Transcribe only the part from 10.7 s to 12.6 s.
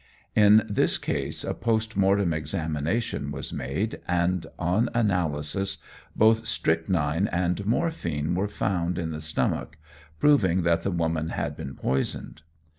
the woman had been poisoned.